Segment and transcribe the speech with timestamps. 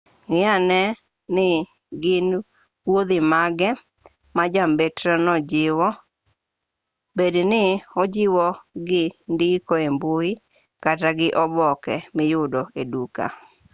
[0.29, 0.81] ng'i ane
[1.35, 1.49] ni
[2.01, 2.27] gin
[2.89, 3.69] wuodhi mage
[4.35, 5.89] ma jambetreno jiwo
[7.17, 7.63] bed ni
[8.01, 9.03] ojiwogi gi
[9.33, 10.31] ndiko e mbui
[10.83, 13.25] kata gi oboke miyudo e duka